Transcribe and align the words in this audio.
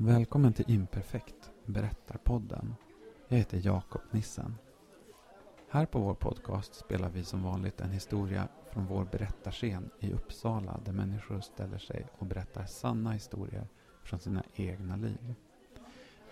Välkommen 0.00 0.52
till 0.52 0.70
Imperfekt, 0.70 1.50
Berättarpodden. 1.66 2.74
Jag 3.28 3.38
heter 3.38 3.60
Jakob 3.64 4.00
Nissen. 4.10 4.54
Här 5.68 5.86
på 5.86 5.98
vår 5.98 6.14
podcast 6.14 6.74
spelar 6.74 7.08
vi 7.08 7.24
som 7.24 7.42
vanligt 7.42 7.80
en 7.80 7.90
historia 7.90 8.48
från 8.70 8.86
vår 8.86 9.04
berättarscen 9.04 9.90
i 10.00 10.12
Uppsala 10.12 10.80
där 10.84 10.92
människor 10.92 11.40
ställer 11.40 11.78
sig 11.78 12.06
och 12.18 12.26
berättar 12.26 12.64
sanna 12.64 13.12
historier 13.12 13.68
från 14.02 14.18
sina 14.18 14.42
egna 14.54 14.96
liv. 14.96 15.34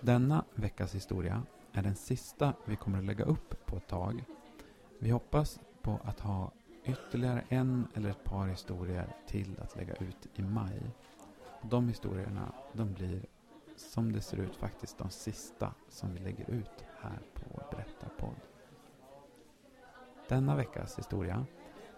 Denna 0.01 0.45
veckas 0.55 0.95
historia 0.95 1.43
är 1.73 1.83
den 1.83 1.97
sista 1.97 2.53
vi 2.65 2.77
kommer 2.77 2.99
att 2.99 3.05
lägga 3.05 3.25
upp 3.25 3.67
på 3.67 3.77
ett 3.77 3.89
tag. 3.89 4.25
Vi 4.99 5.11
hoppas 5.11 5.61
på 5.83 6.01
att 6.05 6.21
ha 6.21 6.53
ytterligare 6.85 7.45
en 7.49 7.87
eller 7.95 8.11
ett 8.11 8.25
par 8.25 8.47
historier 8.47 9.17
till 9.27 9.61
att 9.61 9.77
lägga 9.77 9.95
ut 9.95 10.29
i 10.35 10.43
maj. 10.43 10.83
De 11.63 11.89
historierna 11.89 12.53
de 12.73 12.93
blir 12.93 13.27
som 13.77 14.13
det 14.13 14.21
ser 14.21 14.37
ut 14.37 14.57
faktiskt 14.57 14.99
de 14.99 15.11
sista 15.11 15.75
som 15.89 16.15
vi 16.15 16.21
lägger 16.21 16.51
ut 16.51 16.85
här 17.01 17.19
på 17.35 17.43
vår 17.55 17.67
berättarpodd. 17.71 18.41
Denna 20.29 20.57
veckas 20.57 20.99
historia 20.99 21.47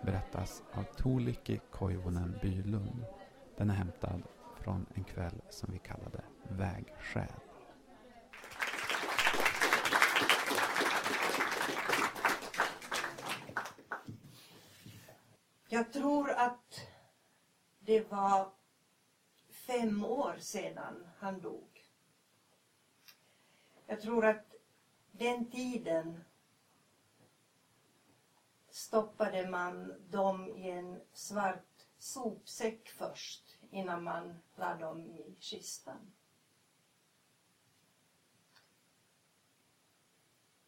berättas 0.02 0.62
av 0.72 0.82
Tuulikki 0.82 1.60
Koivunen 1.70 2.38
Bylund. 2.42 3.04
Den 3.56 3.70
är 3.70 3.74
hämtad 3.74 4.22
från 4.60 4.86
en 4.94 5.04
kväll 5.04 5.42
som 5.50 5.72
vi 5.72 5.78
kallade 5.78 6.24
Vägskäl. 6.48 7.32
Jag 15.68 15.92
tror 15.92 16.30
att 16.30 16.80
det 17.78 18.10
var 18.10 18.52
fem 19.50 20.04
år 20.04 20.36
sedan 20.38 21.06
han 21.18 21.40
dog. 21.40 21.67
Jag 23.90 24.00
tror 24.00 24.24
att 24.24 24.54
den 25.12 25.50
tiden 25.50 26.24
stoppade 28.70 29.50
man 29.50 29.94
dem 30.10 30.48
i 30.48 30.70
en 30.70 31.00
svart 31.12 31.86
sopsäck 31.98 32.88
först 32.88 33.58
innan 33.70 34.04
man 34.04 34.38
la 34.56 34.74
dem 34.74 35.06
i 35.06 35.36
kistan. 35.38 36.12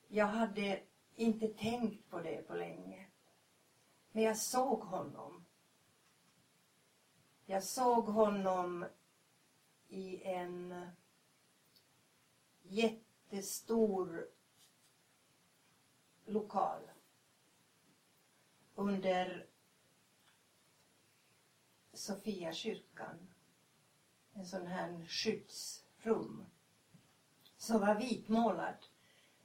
Jag 0.09 0.27
hade 0.27 0.83
inte 1.15 1.49
tänkt 1.49 2.11
på 2.11 2.21
det 2.21 2.43
på 2.49 2.55
länge. 2.55 3.07
Men 4.13 4.23
jag 4.23 4.37
såg 4.37 4.81
honom. 4.81 5.45
Jag 7.47 7.65
såg 7.65 8.05
honom 8.05 8.87
i 9.89 10.23
en 10.23 10.91
jättestor 13.31 14.29
lokal 16.27 16.91
under 18.75 19.47
Sofia 21.93 22.53
kyrkan. 22.53 23.29
En 24.33 24.47
sån 24.47 24.67
här 24.67 25.07
skyddsrum 25.07 26.47
som 27.57 27.81
var 27.81 27.95
vitmålad. 27.95 28.87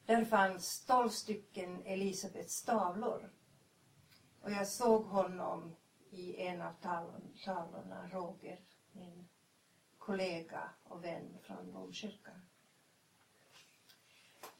Där 0.06 0.26
fanns 0.26 0.86
tolv 0.86 1.10
stycken 1.10 1.82
Elisabets 1.86 2.64
tavlor 2.64 3.34
Och 4.42 4.52
jag 4.52 4.68
såg 4.68 5.04
honom 5.04 5.76
i 6.10 6.36
en 6.42 6.62
av 6.62 6.74
tavlorna, 7.44 8.10
Roger, 8.10 8.60
min 8.92 9.30
kollega 9.98 10.70
och 10.84 11.04
vän 11.04 11.38
från 11.42 11.72
domkyrkan. 11.72 12.45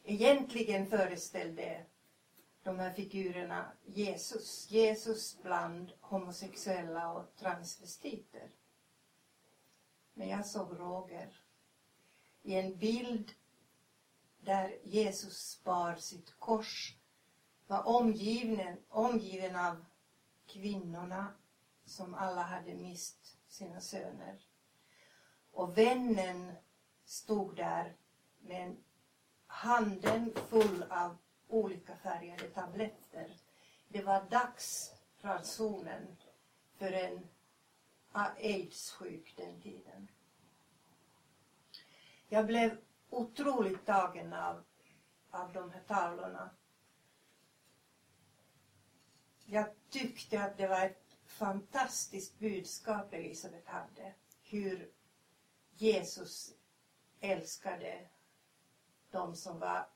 Egentligen 0.08 0.88
föreställde 0.88 1.86
de 2.64 2.80
här 2.80 2.94
figurerna 2.94 3.72
Jesus. 3.86 4.72
Jesus 4.72 5.38
bland 5.42 5.92
homosexuella 6.02 7.12
och 7.12 7.36
transvestiter. 7.36 8.50
Men 10.14 10.28
jag 10.28 10.46
såg 10.46 10.80
Roger 10.80 11.42
i 12.42 12.56
en 12.56 12.78
bild 12.78 13.32
där 14.40 14.78
Jesus 14.84 15.64
bar 15.64 15.96
sitt 15.96 16.40
kors, 16.40 16.98
var 17.68 17.88
omgiven, 17.88 18.78
omgiven 18.90 19.56
av 19.56 19.86
kvinnorna 20.46 21.34
som 21.86 22.14
alla 22.14 22.42
hade 22.42 22.76
mist 22.76 23.38
sina 23.48 23.82
söner. 23.82 24.48
Och 25.52 25.78
vännen 25.78 26.54
stod 27.06 27.56
där 27.56 27.96
med 28.40 28.76
handen 29.56 30.34
full 30.50 30.84
av 30.90 31.18
olika 31.48 31.96
färgade 31.96 32.48
tabletter. 32.50 33.38
Det 33.88 34.04
var 34.04 34.24
dags 34.30 34.94
ransonen 35.22 36.18
för 36.78 36.92
en 36.92 37.28
ah, 38.12 38.30
aids-sjuk 38.38 39.34
den 39.38 39.62
tiden. 39.62 40.08
Jag 42.28 42.46
blev 42.46 42.78
otroligt 43.10 43.86
tagen 43.86 44.34
av, 44.34 44.64
av 45.32 45.54
de 45.54 45.72
här 45.72 45.82
tavlorna. 45.88 46.50
Jag 49.46 49.66
tyckte 49.90 50.44
att 50.44 50.58
det 50.58 50.68
var 50.68 50.86
ett 50.86 51.18
fantastiskt 51.26 52.40
budskap 52.40 53.14
Elisabet 53.14 53.68
hade. 53.68 54.14
Hur 54.44 54.90
Jesus 55.76 56.54
älskade 57.20 58.08
de 59.16 59.36
som 59.36 59.60
var 59.60 59.88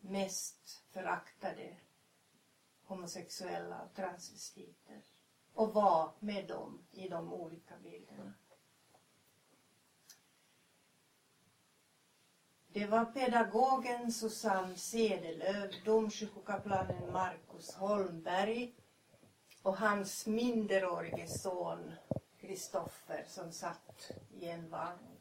mest 0.00 0.82
föraktade 0.90 1.76
homosexuella 2.84 3.82
och 3.82 3.94
transvestiter 3.94 5.02
och 5.54 5.74
var 5.74 6.12
med 6.18 6.48
dem 6.48 6.78
i 6.92 7.08
de 7.08 7.32
olika 7.32 7.74
bilderna. 7.82 8.32
Det 12.72 12.86
var 12.86 13.04
pedagogen 13.04 14.12
Susanne 14.12 14.76
Sedelöv, 14.76 15.74
domkyrkokaplanen 15.84 17.12
Markus 17.12 17.74
Holmberg 17.74 18.74
och 19.62 19.76
hans 19.76 20.26
minderårige 20.26 21.26
son 21.26 21.92
Kristoffer 22.40 23.24
som 23.28 23.52
satt 23.52 24.10
i 24.30 24.48
en 24.48 24.70
vagn 24.70 25.19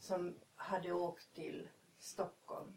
som 0.00 0.40
hade 0.54 0.92
åkt 0.92 1.34
till 1.34 1.68
Stockholm 1.98 2.76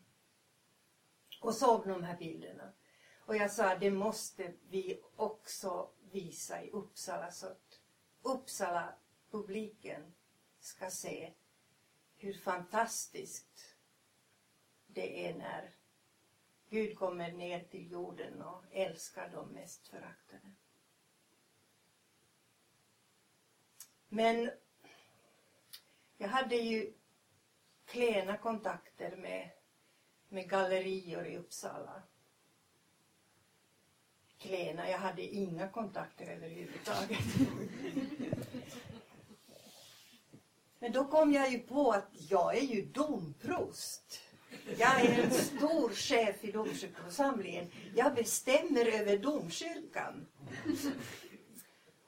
och 1.42 1.56
såg 1.56 1.88
de 1.88 2.04
här 2.04 2.18
bilderna. 2.18 2.74
Och 3.20 3.36
jag 3.36 3.52
sa 3.52 3.76
det 3.76 3.92
måste 3.92 4.54
vi 4.70 5.02
också 5.16 5.90
visa 6.12 6.64
i 6.64 6.70
Uppsala 6.72 7.32
så 7.32 7.48
att 7.48 7.80
Uppsala-publiken 8.22 10.14
ska 10.60 10.90
se 10.90 11.34
hur 12.18 12.34
fantastiskt 12.34 13.76
det 14.88 15.28
är 15.28 15.34
när 15.34 15.76
Gud 16.70 16.98
kommer 16.98 17.32
ner 17.32 17.64
till 17.64 17.92
jorden 17.92 18.42
och 18.42 18.64
älskar 18.72 19.30
de 19.30 19.50
mest 19.50 19.88
föraktade. 19.88 20.54
Men 24.10 24.52
jag 26.18 26.28
hade 26.28 26.56
ju 26.56 26.94
klena 27.92 28.38
kontakter 28.38 29.16
med, 29.16 29.50
med 30.30 30.50
gallerior 30.50 31.28
i 31.28 31.38
Uppsala. 31.38 32.04
Klena, 34.38 34.90
jag 34.90 34.98
hade 34.98 35.22
inga 35.22 35.68
kontakter 35.70 36.26
överhuvudtaget. 36.26 37.20
Men 40.80 40.92
då 40.92 41.06
kom 41.06 41.34
jag 41.34 41.52
ju 41.52 41.60
på 41.60 41.92
att 41.92 42.10
jag 42.12 42.58
är 42.58 42.62
ju 42.62 42.86
domprost. 42.86 44.20
Jag 44.78 45.02
är 45.02 45.24
en 45.24 45.32
stor 45.32 45.90
chef 45.90 46.44
i 46.44 46.52
domkyrkoförsamlingen. 46.52 47.72
Jag 47.96 48.16
bestämmer 48.16 48.86
över 48.86 49.18
domkyrkan. 49.18 50.28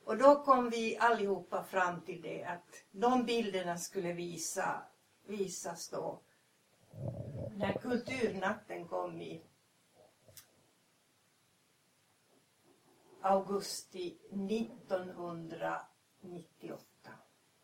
Och 0.03 0.17
då 0.17 0.43
kom 0.43 0.69
vi 0.69 0.97
allihopa 0.97 1.63
fram 1.63 2.01
till 2.01 2.21
det 2.21 2.43
att 2.43 2.83
de 2.91 3.25
bilderna 3.25 3.77
skulle 3.77 4.13
visa, 4.13 4.83
visas 5.25 5.89
då 5.89 6.19
när 7.55 7.73
kulturnatten 7.73 8.87
kom 8.87 9.21
i 9.21 9.41
augusti 13.21 14.17
1998 14.31 16.85
Det 17.03 17.11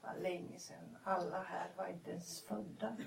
var 0.07 0.15
länge 0.15 0.59
sedan. 0.59 0.98
Alla 1.04 1.44
här 1.44 1.71
var 1.77 1.88
inte 1.88 2.12
ens 2.12 2.42
födda. 2.42 2.98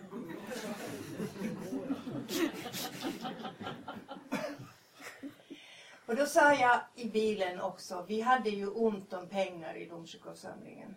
Och 6.06 6.16
då 6.16 6.26
sa 6.26 6.54
jag 6.54 6.80
i 6.94 7.08
bilen 7.08 7.60
också, 7.60 8.04
vi 8.08 8.20
hade 8.20 8.50
ju 8.50 8.68
ont 8.68 9.12
om 9.12 9.28
pengar 9.28 9.74
i 9.74 9.86
domkyrkosamlingen. 9.86 10.96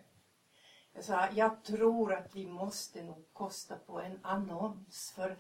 Jag 0.94 1.04
sa, 1.04 1.30
jag 1.32 1.64
tror 1.64 2.14
att 2.14 2.36
vi 2.36 2.48
måste 2.48 3.04
nog 3.04 3.34
kosta 3.34 3.76
på 3.78 4.02
en 4.02 4.20
annons. 4.22 5.12
För 5.16 5.38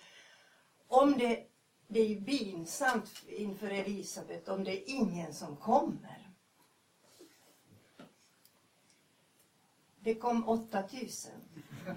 om 0.88 1.17
det, 1.17 1.47
det 1.88 2.00
är 2.00 2.07
ju 2.07 2.23
pinsamt 2.23 3.23
inför 3.27 3.67
Elisabet 3.67 4.50
om 4.50 4.63
det 4.63 4.71
är 4.71 4.95
ingen 4.95 5.33
som 5.33 5.55
kommer. 5.55 6.33
Det 10.00 10.15
kom 10.15 10.50
8000. 10.50 11.31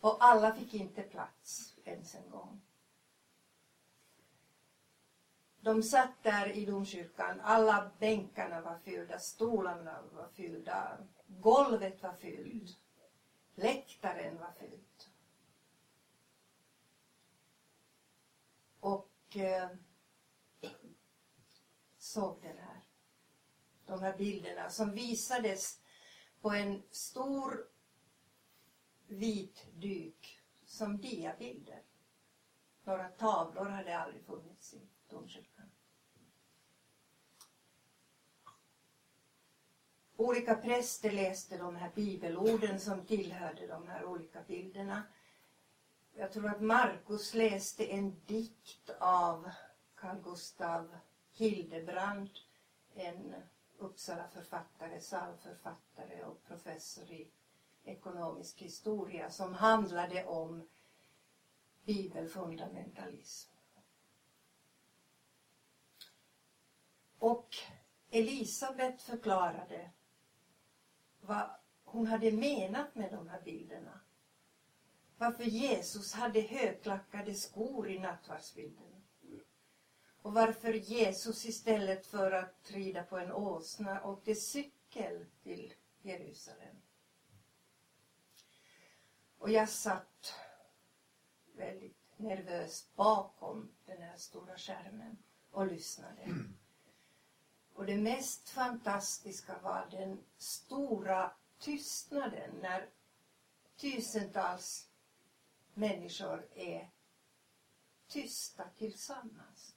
Och 0.00 0.24
alla 0.24 0.54
fick 0.54 0.74
inte 0.74 1.02
plats 1.02 1.74
ens 1.84 2.14
en 2.14 2.30
gång. 2.30 2.60
De 5.60 5.82
satt 5.82 6.22
där 6.22 6.56
i 6.56 6.64
domkyrkan, 6.64 7.40
alla 7.40 7.90
bänkarna 7.98 8.60
var 8.60 8.78
fyllda, 8.78 9.18
stolarna 9.18 10.02
var 10.12 10.28
fyllda, 10.28 10.98
golvet 11.28 12.02
var 12.02 12.12
fyllt, 12.12 12.78
läktaren 13.54 14.38
var 14.38 14.52
fylld. 14.52 15.04
Och 18.80 19.36
eh, 19.36 19.68
såg 21.98 22.42
den 22.42 22.58
här, 22.58 22.84
de 23.86 24.02
här 24.02 24.18
bilderna 24.18 24.70
som 24.70 24.92
visades 24.92 25.80
på 26.40 26.50
en 26.50 26.82
stor 26.90 27.68
vit 29.06 29.66
duk 29.74 30.40
som 30.64 31.00
diabilder. 31.00 31.82
Några 32.82 33.08
tavlor 33.08 33.64
hade 33.64 33.98
aldrig 33.98 34.24
funnits 34.24 34.74
i 34.74 34.88
domkyrkan. 35.08 35.70
Olika 40.20 40.54
präster 40.54 41.10
läste 41.10 41.58
de 41.58 41.76
här 41.76 41.90
bibelorden 41.94 42.80
som 42.80 43.06
tillhörde 43.06 43.66
de 43.66 43.88
här 43.88 44.04
olika 44.04 44.42
bilderna. 44.42 45.02
Jag 46.14 46.32
tror 46.32 46.48
att 46.48 46.60
Markus 46.60 47.34
läste 47.34 47.92
en 47.92 48.20
dikt 48.26 48.90
av 49.00 49.50
Carl 49.94 50.22
Gustav 50.22 50.96
Hildebrand, 51.32 52.30
en 52.94 53.34
Uppsala 53.78 54.28
författare, 54.28 55.00
psalmförfattare 55.00 56.24
och 56.24 56.44
professor 56.44 57.10
i 57.10 57.30
ekonomisk 57.84 58.62
historia 58.62 59.30
som 59.30 59.54
handlade 59.54 60.26
om 60.26 60.68
bibelfundamentalism. 61.84 63.50
Och 67.18 67.56
Elisabet 68.10 69.02
förklarade 69.02 69.90
vad 71.28 71.50
hon 71.84 72.06
hade 72.06 72.32
menat 72.32 72.94
med 72.94 73.12
de 73.12 73.28
här 73.28 73.42
bilderna. 73.42 74.00
Varför 75.16 75.44
Jesus 75.44 76.12
hade 76.12 76.40
högklackade 76.40 77.34
skor 77.34 77.88
i 77.88 77.98
nattvardsbilden. 77.98 78.84
Och 80.22 80.32
varför 80.32 80.72
Jesus 80.72 81.46
istället 81.46 82.06
för 82.06 82.32
att 82.32 82.70
rida 82.70 83.02
på 83.02 83.18
en 83.18 83.32
åsna 83.32 84.04
åkte 84.04 84.34
cykel 84.34 85.26
till 85.42 85.74
Jerusalem. 86.02 86.76
Och 89.38 89.50
jag 89.50 89.68
satt 89.68 90.34
väldigt 91.56 91.96
nervös 92.16 92.90
bakom 92.94 93.72
den 93.86 94.02
här 94.02 94.16
stora 94.16 94.56
skärmen 94.58 95.18
och 95.50 95.66
lyssnade. 95.66 96.22
Mm. 96.22 96.57
Och 97.78 97.86
det 97.86 97.96
mest 97.96 98.48
fantastiska 98.48 99.58
var 99.62 99.86
den 99.90 100.24
stora 100.38 101.32
tystnaden 101.58 102.50
när 102.62 102.88
tusentals 103.76 104.88
människor 105.74 106.48
är 106.54 106.90
tysta 108.08 108.64
tillsammans. 108.78 109.74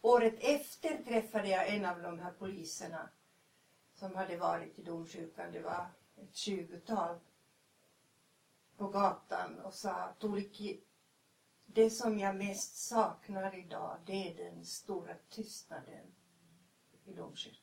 Året 0.00 0.34
efter 0.38 1.04
träffade 1.04 1.48
jag 1.48 1.68
en 1.68 1.84
av 1.84 2.02
de 2.02 2.18
här 2.18 2.32
poliserna 2.32 3.08
som 3.94 4.14
hade 4.14 4.36
varit 4.36 4.78
i 4.78 4.82
domkyrkan. 4.82 5.52
Det 5.52 5.60
var 5.60 5.86
ett 6.16 6.36
tjugotal 6.36 7.18
på 8.76 8.88
gatan 8.88 9.60
och 9.60 9.74
sa 9.74 10.14
det 11.66 11.90
som 11.90 12.18
jag 12.18 12.36
mest 12.36 12.76
saknar 12.76 13.58
idag 13.58 13.98
det 14.06 14.30
är 14.30 14.50
den 14.50 14.64
stora 14.64 15.14
tystnaden 15.30 16.14
i 17.04 17.12
domkyrkan. 17.12 17.60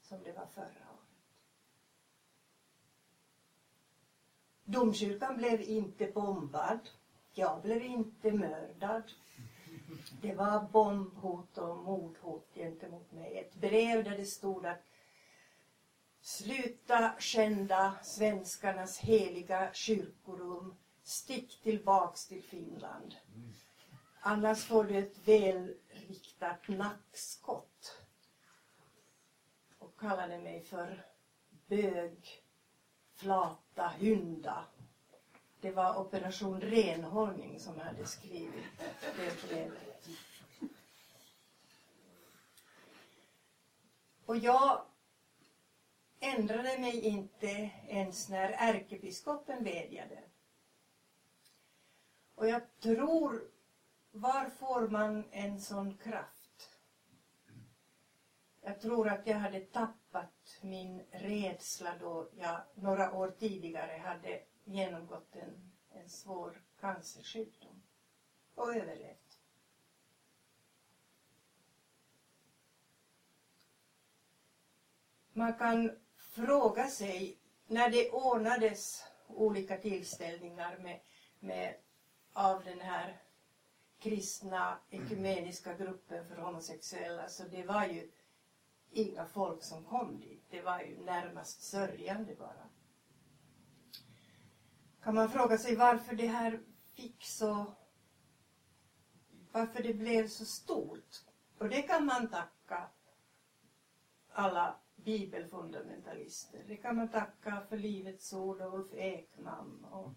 Som 0.00 0.22
det 0.22 0.32
var 0.32 0.46
förra 0.46 0.64
året. 0.64 0.98
Domkyrkan 4.64 5.36
blev 5.36 5.60
inte 5.60 6.06
bombad. 6.06 6.88
Jag 7.32 7.62
blev 7.62 7.82
inte 7.82 8.32
mördad. 8.32 9.12
Det 10.22 10.34
var 10.34 10.68
bombhot 10.72 11.58
och 11.58 11.76
mordhot 11.76 12.54
gentemot 12.54 13.12
mig. 13.12 13.38
Ett 13.38 13.54
brev 13.54 14.04
där 14.04 14.16
det 14.16 14.26
stod 14.26 14.66
att 14.66 14.84
Sluta 16.20 17.12
skända 17.18 17.94
svenskarnas 18.02 18.98
heliga 18.98 19.70
kyrkorum. 19.72 20.74
Stick 21.08 21.60
tillbaks 21.62 22.26
till 22.26 22.42
Finland. 22.42 23.14
Annars 24.20 24.64
får 24.64 24.84
du 24.84 24.98
ett 24.98 25.28
välriktat 25.28 26.68
nackskott. 26.68 28.02
Och 29.78 30.00
kallade 30.00 30.38
mig 30.38 30.62
för 30.62 31.06
bög, 31.66 32.42
flata, 33.14 33.88
hynda. 33.88 34.64
Det 35.60 35.70
var 35.70 35.98
Operation 35.98 36.60
renhållning 36.60 37.60
som 37.60 37.80
hade 37.80 38.06
skrivit 38.06 38.64
det 39.16 39.48
brevet. 39.48 40.08
Och 44.26 44.36
jag 44.36 44.82
ändrade 46.20 46.78
mig 46.78 47.00
inte 47.00 47.70
ens 47.88 48.28
när 48.28 48.50
ärkebiskopen 48.50 49.64
vädjade. 49.64 50.22
Och 52.38 52.48
jag 52.48 52.62
tror, 52.80 53.50
var 54.10 54.50
får 54.50 54.88
man 54.88 55.24
en 55.30 55.60
sån 55.60 55.98
kraft? 55.98 56.78
Jag 58.60 58.80
tror 58.80 59.08
att 59.08 59.26
jag 59.26 59.36
hade 59.36 59.60
tappat 59.60 60.58
min 60.62 61.02
rädsla 61.10 61.98
då 62.00 62.28
jag 62.36 62.60
några 62.74 63.14
år 63.14 63.30
tidigare 63.38 63.98
hade 63.98 64.42
genomgått 64.64 65.36
en, 65.36 65.72
en 65.90 66.08
svår 66.08 66.62
cancersjukdom 66.80 67.82
och 68.54 68.74
överlevt. 68.74 69.40
Man 75.32 75.54
kan 75.54 75.98
fråga 76.16 76.88
sig, 76.88 77.38
när 77.66 77.90
det 77.90 78.10
ordnades 78.10 79.04
olika 79.26 79.76
tillställningar 79.76 80.78
med, 80.78 81.00
med, 81.40 81.74
av 82.38 82.64
den 82.64 82.80
här 82.80 83.16
kristna 83.98 84.78
ekumeniska 84.90 85.74
gruppen 85.74 86.28
för 86.28 86.36
homosexuella, 86.36 87.28
så 87.28 87.44
det 87.44 87.64
var 87.64 87.84
ju 87.84 88.10
inga 88.90 89.26
folk 89.26 89.62
som 89.62 89.84
kom 89.84 90.20
dit. 90.20 90.44
Det 90.50 90.62
var 90.62 90.80
ju 90.80 91.04
närmast 91.04 91.62
sörjande 91.62 92.34
bara. 92.34 92.68
Kan 95.02 95.14
man 95.14 95.30
fråga 95.30 95.58
sig 95.58 95.76
varför 95.76 96.16
det 96.16 96.26
här 96.26 96.60
fick 96.94 97.24
så... 97.24 97.74
Varför 99.52 99.82
det 99.82 99.94
blev 99.94 100.28
så 100.28 100.44
stort. 100.44 101.24
Och 101.58 101.68
det 101.68 101.82
kan 101.82 102.04
man 102.04 102.28
tacka 102.28 102.88
alla 104.32 104.76
bibelfundamentalister. 104.96 106.64
Det 106.68 106.76
kan 106.76 106.96
man 106.96 107.08
tacka 107.08 107.62
för 107.68 107.76
Livets 107.76 108.32
Ord 108.32 108.60
och 108.60 108.74
Ulf 108.74 108.94
Ekman. 108.94 109.84
Och, 109.90 110.10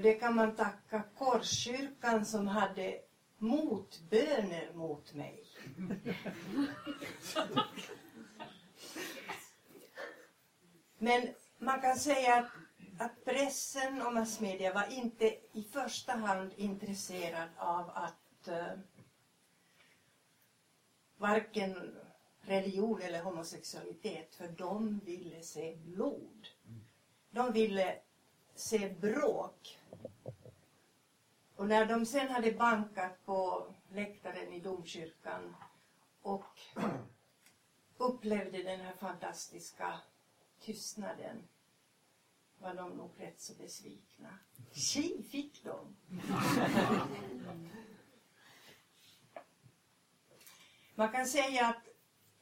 och 0.00 0.04
det 0.04 0.14
kan 0.14 0.34
man 0.34 0.56
tacka 0.56 1.02
Korskyrkan 1.18 2.26
som 2.26 2.46
hade 2.46 3.00
motböner 3.38 4.72
mot 4.74 5.14
mig. 5.14 5.44
Men 10.98 11.28
man 11.58 11.80
kan 11.80 11.96
säga 11.96 12.34
att, 12.34 12.50
att 12.98 13.24
pressen 13.24 14.02
och 14.02 14.12
massmedia 14.14 14.74
var 14.74 14.92
inte 14.92 15.24
i 15.52 15.62
första 15.72 16.12
hand 16.12 16.52
intresserad 16.56 17.48
av 17.56 17.90
att 17.94 18.48
uh, 18.48 18.78
varken 21.16 21.96
religion 22.40 23.02
eller 23.02 23.22
homosexualitet 23.22 24.34
för 24.34 24.48
de 24.48 24.98
ville 25.04 25.42
se 25.42 25.76
blod. 25.76 26.48
De 27.30 27.52
ville 27.52 27.98
se 28.54 28.88
bråk. 29.00 29.79
Och 31.60 31.68
när 31.68 31.86
de 31.86 32.06
sen 32.06 32.28
hade 32.28 32.52
bankat 32.52 33.24
på 33.24 33.66
läktaren 33.92 34.52
i 34.52 34.60
domkyrkan 34.60 35.56
och 36.22 36.60
upplevde 37.96 38.62
den 38.62 38.80
här 38.80 38.92
fantastiska 38.92 40.00
tystnaden 40.60 41.48
var 42.58 42.74
de 42.74 42.90
nog 42.90 43.10
rätt 43.18 43.40
så 43.40 43.54
besvikna. 43.54 44.38
Tji 44.72 45.22
fick 45.30 45.64
de! 45.64 45.96
Man 50.94 51.12
kan 51.12 51.26
säga 51.26 51.66
att 51.66 51.88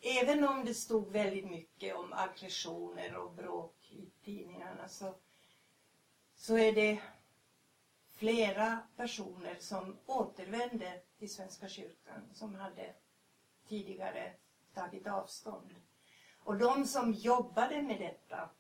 även 0.01 0.45
om 0.45 0.65
det 0.65 0.75
stod 0.75 1.13
väldigt 1.13 1.51
mycket 1.51 1.97
om 1.97 2.13
aggressioner 2.13 3.17
och 3.17 3.33
bråk 3.33 3.91
i 3.91 4.11
tidningarna 4.25 4.89
så, 4.89 5.15
så 6.35 6.59
är 6.59 6.73
det 6.73 7.03
flera 8.19 8.79
personer 8.97 9.57
som 9.59 9.97
återvände 10.07 11.01
till 11.19 11.33
Svenska 11.35 11.69
kyrkan 11.69 12.23
som 12.33 12.55
hade 12.55 12.95
tidigare 13.69 14.33
tagit 14.75 15.07
avstånd. 15.07 15.75
Och 16.39 16.59
de 16.59 16.87
som 16.87 17.13
jobbade 17.13 17.83
med 17.83 18.01
detta, 18.01 18.51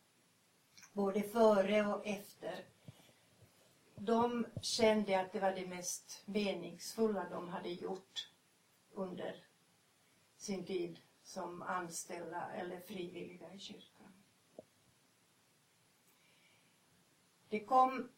både 0.92 1.22
före 1.22 1.86
och 1.86 2.06
efter, 2.06 2.64
de 3.96 4.46
kände 4.62 5.20
att 5.20 5.32
det 5.32 5.40
var 5.40 5.52
det 5.52 5.66
mest 5.66 6.22
meningsfulla 6.24 7.28
de 7.30 7.48
hade 7.48 7.68
gjort 7.68 8.30
under 8.92 9.44
sin 10.36 10.66
tid 10.66 11.00
som 11.22 11.62
anställda 11.62 12.50
eller 12.54 12.80
frivilliga 12.80 13.54
i 13.54 13.58
kyrkan. 13.58 14.12
Det 17.48 17.64
kom 17.64 18.08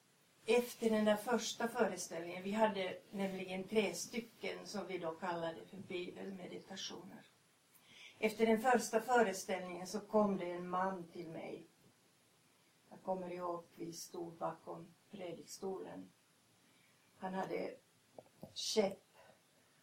efter 0.47 0.91
den 0.91 1.05
där 1.05 1.17
första 1.17 1.69
föreställningen, 1.69 2.43
vi 2.43 2.53
hade 2.53 2.99
nämligen 3.11 3.69
tre 3.69 3.95
stycken 3.95 4.67
som 4.67 4.87
vi 4.87 4.99
då 4.99 5.11
kallade 5.11 5.65
för 5.67 5.77
bibelmeditationer. 5.77 7.27
Efter 8.19 8.47
den 8.47 8.61
första 8.61 9.01
föreställningen 9.01 9.87
så 9.87 10.01
kom 10.01 10.37
det 10.37 10.51
en 10.51 10.69
man 10.69 11.09
till 11.09 11.29
mig. 11.29 11.67
Jag 12.91 13.03
kommer 13.03 13.33
ihåg, 13.33 13.65
vi 13.75 13.93
stod 13.93 14.35
bakom 14.35 14.95
predikstolen. 15.11 16.11
Han 17.19 17.35
hade 17.35 17.75
käpp, 18.55 19.19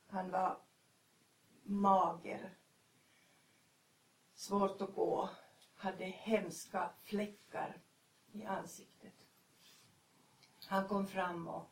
han 0.08 0.32
var 0.32 0.58
mager, 1.64 2.58
svårt 4.34 4.82
att 4.82 4.96
gå, 4.96 5.30
hade 5.76 6.06
hemska 6.06 6.90
fläckar 7.04 7.82
i 8.32 8.46
ansiktet. 8.46 9.16
Han 10.67 10.88
kom 10.88 11.07
fram 11.07 11.47
och 11.47 11.71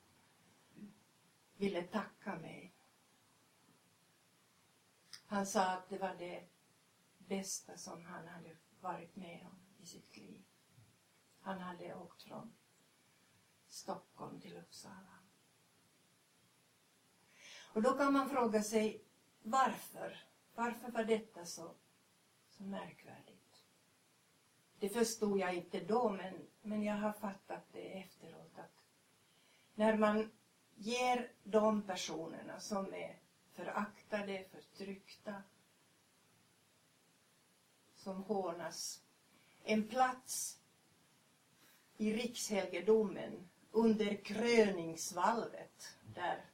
ville 1.57 1.83
tacka 1.83 2.35
mig. 2.35 2.75
Han 5.25 5.45
sa 5.45 5.65
att 5.65 5.89
det 5.89 5.97
var 5.97 6.15
det 6.15 6.47
bästa 7.17 7.77
som 7.77 8.05
han 8.05 8.27
hade 8.27 8.55
varit 8.79 9.15
med 9.15 9.47
om 9.51 9.59
i 9.83 9.85
sitt 9.85 10.17
liv. 10.17 10.45
Han 11.39 11.59
hade 11.59 11.95
åkt 11.95 12.23
från 12.23 12.53
Stockholm 13.67 14.39
till 14.39 14.57
Uppsala. 14.57 15.19
Och 17.73 17.81
då 17.81 17.97
kan 17.97 18.13
man 18.13 18.29
fråga 18.29 18.63
sig 18.63 19.03
varför? 19.41 20.27
Varför 20.55 20.91
var 20.91 21.03
detta 21.03 21.45
så, 21.45 21.75
så 22.49 22.63
märkvärdigt? 22.63 23.65
Det 24.79 24.89
förstod 24.89 25.39
jag 25.39 25.55
inte 25.55 25.79
då, 25.79 26.11
men, 26.11 26.47
men 26.61 26.83
jag 26.83 26.95
har 26.95 27.13
fattat 27.13 27.63
det 27.71 27.99
efteråt 27.99 28.57
att 28.57 28.84
när 29.75 29.97
man 29.97 30.31
ger 30.75 31.31
de 31.43 31.81
personerna 31.81 32.59
som 32.59 32.93
är 32.93 33.19
föraktade, 33.51 34.45
förtryckta, 34.51 35.43
som 37.95 38.23
hånas, 38.23 39.01
en 39.63 39.87
plats 39.87 40.59
i 41.97 42.13
rikshelgedomen 42.13 43.49
under 43.71 44.15
kröningsvalvet 44.15 45.97
där 46.15 46.45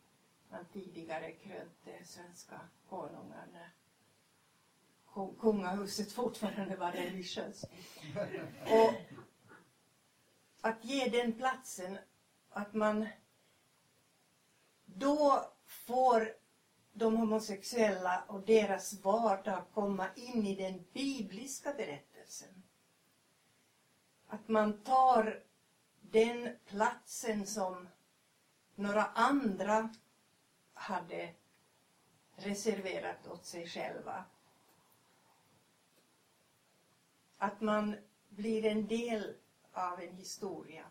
man 0.50 0.66
tidigare 0.74 1.32
krönte 1.32 2.06
svenska 2.06 2.60
konungar 2.90 3.48
när 3.54 3.72
kungahuset 5.40 6.12
fortfarande 6.12 6.76
var 6.76 6.92
religiöst. 6.92 7.66
Och 8.64 8.94
att 10.62 10.86
ge 10.86 11.10
den 11.10 11.34
platsen, 11.34 11.98
att 12.52 12.74
man 12.74 13.08
då 14.86 15.52
får 15.66 16.34
de 16.94 17.18
homosexuella 17.18 18.24
och 18.28 18.42
deras 18.42 18.94
vardag 18.94 19.64
komma 19.74 20.08
in 20.16 20.46
i 20.46 20.56
den 20.56 20.86
bibliska 20.94 21.74
berättelsen. 21.74 22.64
Att 24.28 24.48
man 24.48 24.84
tar 24.84 25.44
den 26.02 26.58
platsen 26.66 27.46
som 27.46 27.88
några 28.76 29.06
andra 29.06 29.90
hade 30.74 31.34
reserverat 32.36 33.28
åt 33.28 33.46
sig 33.46 33.68
själva. 33.68 34.26
Att 37.38 37.62
man 37.62 37.96
blir 38.30 38.66
en 38.66 38.88
del 38.88 39.36
av 39.72 40.02
en 40.02 40.14
historia. 40.16 40.86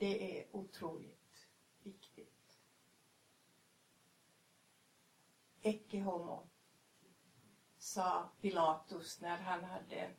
Det 0.00 0.38
är 0.38 0.46
otroligt 0.56 1.46
viktigt. 1.82 2.58
Ecce 5.62 6.00
homo, 6.00 6.48
sa 7.78 8.30
Pilatus 8.40 9.20
när 9.20 9.38
han 9.38 9.64
hade 9.64 10.10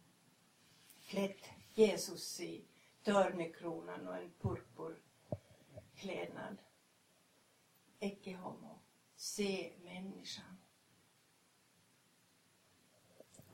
klätt 1.07 1.49
Jesus 1.73 2.39
i 2.39 2.65
törnekronan 3.03 4.07
och 4.07 4.17
en 4.17 4.31
purpurklädnad. 4.41 6.57
Ecce 7.99 8.35
homo, 8.35 8.79
se 9.15 9.73
människan. 9.83 10.57